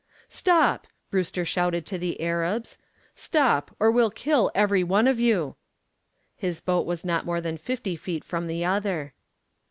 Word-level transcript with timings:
"Stop!" 0.29 0.87
Brewster 1.11 1.45
shouted 1.45 1.85
to 1.85 1.99
the 1.99 2.19
Arabs. 2.21 2.79
"Stop, 3.13 3.75
or 3.79 3.91
we'll 3.91 4.09
kill 4.09 4.49
every 4.55 4.83
one 4.83 5.07
of 5.07 5.19
you!" 5.19 5.57
His 6.35 6.59
boat 6.59 6.87
was 6.87 7.05
not 7.05 7.23
more 7.23 7.39
than 7.39 7.55
fifty 7.55 7.95
feet 7.95 8.23
from 8.23 8.47
the 8.47 8.65
other. 8.65 9.13